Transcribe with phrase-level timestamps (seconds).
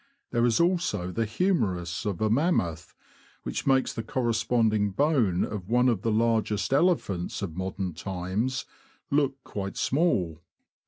[0.31, 2.95] There is also the humerus of a mammoth,
[3.43, 8.65] which makes the corresponding bone of one of the largest elephants of modern times
[9.11, 10.41] look quite small.